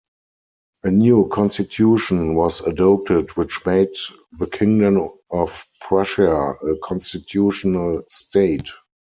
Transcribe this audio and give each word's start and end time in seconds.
A 0.83 0.89
new 0.89 1.27
constitution 1.29 2.33
was 2.33 2.61
adopted 2.61 3.29
which 3.37 3.63
made 3.67 3.89
the 4.39 4.47
kingdom 4.47 4.99
of 5.29 5.63
Prussia 5.79 6.27
a 6.55 6.75
constitutional 6.83 8.01
state. 8.07 8.67